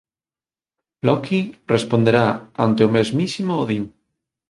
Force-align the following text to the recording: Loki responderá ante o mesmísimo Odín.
Loki 1.07 1.39
responderá 1.73 2.25
ante 2.65 2.81
o 2.87 2.93
mesmísimo 2.97 3.53
Odín. 3.63 3.83